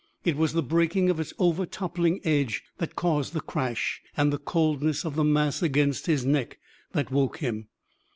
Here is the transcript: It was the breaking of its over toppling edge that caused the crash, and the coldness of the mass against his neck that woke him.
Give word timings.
It 0.25 0.35
was 0.35 0.53
the 0.53 0.63
breaking 0.63 1.11
of 1.11 1.19
its 1.19 1.31
over 1.37 1.63
toppling 1.63 2.21
edge 2.23 2.63
that 2.79 2.95
caused 2.95 3.33
the 3.33 3.39
crash, 3.39 4.01
and 4.17 4.33
the 4.33 4.39
coldness 4.39 5.05
of 5.05 5.13
the 5.15 5.23
mass 5.23 5.61
against 5.61 6.07
his 6.07 6.25
neck 6.25 6.57
that 6.93 7.11
woke 7.11 7.37
him. 7.37 7.67